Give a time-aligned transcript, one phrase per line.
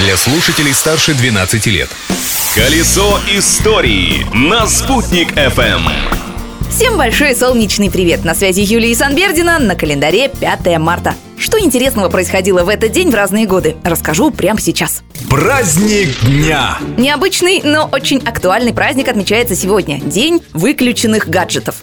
[0.00, 1.90] для слушателей старше 12 лет.
[2.54, 5.80] Колесо истории на «Спутник FM.
[6.70, 8.24] Всем большой солнечный привет!
[8.24, 11.14] На связи Юлия Санбердина, на календаре 5 марта.
[11.36, 15.02] Что интересного происходило в этот день в разные годы, расскажу прямо сейчас.
[15.28, 16.78] Праздник дня!
[16.96, 21.82] Необычный, но очень актуальный праздник отмечается сегодня– День выключенных гаджетов.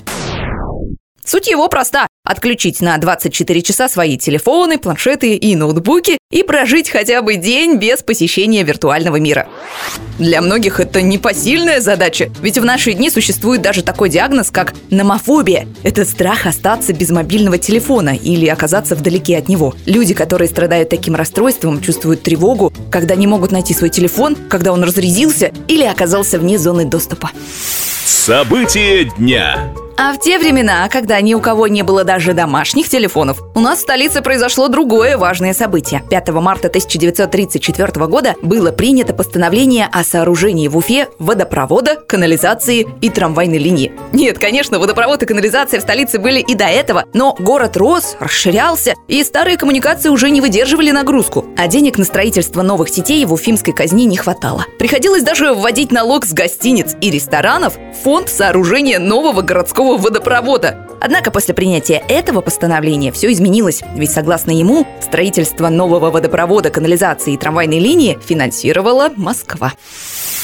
[1.27, 7.21] Суть его проста– отключить на 24 часа свои телефоны, планшеты и ноутбуки и прожить хотя
[7.21, 9.45] бы день без посещения виртуального мира.
[10.19, 15.67] Для многих это непосильная задача, ведь в наши дни существует даже такой диагноз, как номофобия.
[15.83, 19.75] Это страх остаться без мобильного телефона или оказаться вдалеке от него.
[19.85, 24.81] Люди, которые страдают таким расстройством, чувствуют тревогу, когда не могут найти свой телефон, когда он
[24.81, 27.31] разрядился или оказался вне зоны доступа.
[28.05, 29.73] События дня.
[29.99, 33.79] А в те времена, когда ни у кого не было даже домашних телефонов, у нас
[33.79, 36.03] в столице произошло другое важное событие.
[36.07, 43.57] 5 марта 1934 года было принято постановление о сооружении в Уфе водопровода, канализации и трамвайной
[43.57, 43.91] линии.
[44.13, 48.93] Нет, конечно, водопровод и канализация в столице были и до этого, но город рос, расширялся,
[49.07, 51.43] и старые коммуникации уже не выдерживали нагрузку.
[51.57, 54.63] А денег на строительство новых сетей в уфимской казни не хватало.
[54.77, 60.87] Приходилось даже вводить налог с гостиниц и ресторанов в фонд сооружения нового городского городского водопровода.
[60.99, 67.37] Однако после принятия этого постановления все изменилось, ведь согласно ему строительство нового водопровода, канализации и
[67.37, 69.73] трамвайной линии финансировала Москва.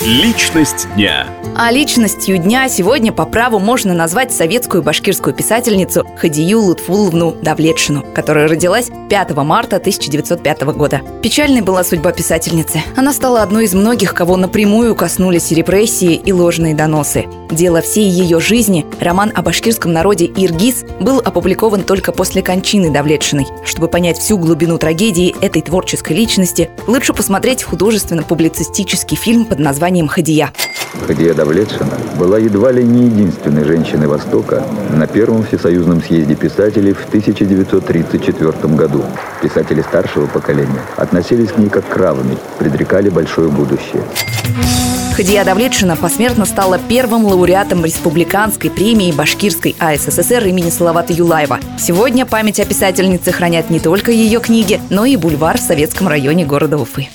[0.01, 1.27] Личность дня.
[1.55, 8.47] А личностью дня сегодня по праву можно назвать советскую башкирскую писательницу Хадию Лутфуловну Давлетшину, которая
[8.47, 11.01] родилась 5 марта 1905 года.
[11.21, 12.81] Печальной была судьба писательницы.
[12.95, 17.25] Она стала одной из многих, кого напрямую коснулись репрессии и ложные доносы.
[17.51, 23.47] Дело всей ее жизни, роман о башкирском народе «Иргиз» был опубликован только после кончины Давлетшиной.
[23.65, 30.51] Чтобы понять всю глубину трагедии этой творческой личности, лучше посмотреть художественно-публицистический фильм под названием «Хадия».
[31.07, 37.05] Хадия Давлетшина была едва ли не единственной женщиной Востока на Первом всесоюзном съезде писателей в
[37.07, 39.03] 1934 году.
[39.43, 44.01] Писатели старшего поколения относились к ней как к равной, предрекали большое будущее.
[45.17, 51.59] Хадия Давлетшина посмертно стала первым лауреатом республиканской премии Башкирской АССР имени Салавата Юлаева.
[51.77, 56.45] Сегодня память о писательнице хранят не только ее книги, но и бульвар в советском районе
[56.45, 57.09] города Уфы.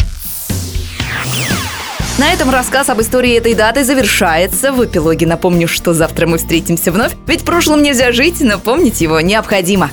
[2.19, 4.73] На этом рассказ об истории этой даты завершается.
[4.73, 9.01] В эпилоге напомню, что завтра мы встретимся вновь, ведь в прошлом нельзя жить, но помнить
[9.01, 9.91] его необходимо.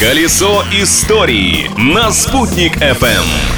[0.00, 3.49] Колесо истории на «Спутник FM.